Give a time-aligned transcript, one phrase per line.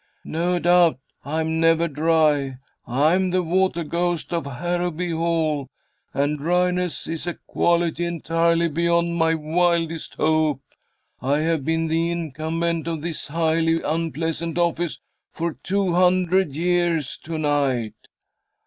[0.25, 0.97] "No doubt.
[1.23, 2.55] I'm never dry.
[2.87, 5.69] I am the Water Ghost of Harrowby Hall,
[6.11, 10.63] and dryness is a quality entirely beyond my wildest hope.
[11.21, 14.99] I have been the incumbent of this highly unpleasant office
[15.31, 17.93] for two hundred years to night."